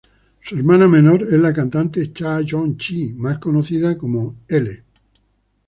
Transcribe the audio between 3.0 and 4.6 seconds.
más conocida como "I".